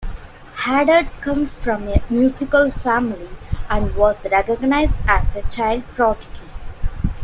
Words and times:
Hadad 0.63 1.09
comes 1.21 1.53
from 1.55 1.87
a 1.87 2.01
musical 2.09 2.71
family 2.71 3.29
and 3.69 3.93
was 3.95 4.17
recognized 4.31 4.95
as 5.07 5.35
a 5.35 5.43
child 5.43 5.83
prodigy. 5.95 6.49